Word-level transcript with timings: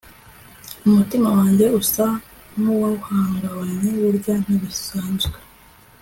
umutima 0.87 1.27
wanjye 1.37 1.65
usa 1.81 2.05
nkuwahungabanye, 2.57 3.89
burya 3.99 4.35
ntibisanzwe 4.43 5.37